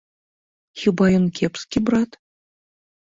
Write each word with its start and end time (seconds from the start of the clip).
Хіба 0.83 1.05
ён 1.17 1.25
кепскі 1.41 1.77
брат? 1.91 2.19